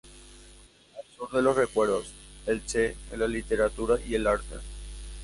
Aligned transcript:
Al 0.95 1.15
Sur 1.15 1.31
de 1.31 1.43
los 1.43 1.55
Recuerdos: 1.55 2.11
el 2.47 2.65
Che 2.65 2.95
en 3.11 3.19
la 3.19 3.27
Literatura 3.27 3.99
y 4.03 4.15
el 4.15 4.25
Arte. 4.25 4.55